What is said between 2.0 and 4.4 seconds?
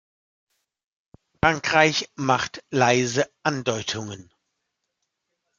macht leise Andeutungen.